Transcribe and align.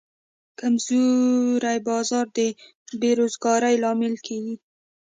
کمزوری 0.59 1.77
بازار 1.87 2.25
د 2.37 2.39
بیروزګارۍ 3.01 3.75
لامل 3.83 4.15
کېږي. 4.25 4.55